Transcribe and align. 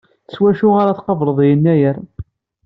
S 0.33 0.35
wacu 0.41 0.67
ara 0.81 0.97
tqableḍ 0.97 1.39
Yennayer? 1.43 1.97